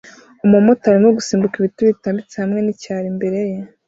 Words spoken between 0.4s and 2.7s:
Umumotari arimo gusimbuka ibiti bitambitse hamwe